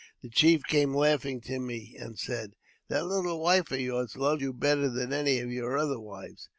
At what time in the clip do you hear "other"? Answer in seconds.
5.77-5.99